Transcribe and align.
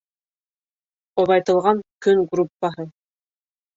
Оҙайтылған 1.23 1.85
көн 2.07 2.25
группаһы. 2.33 2.91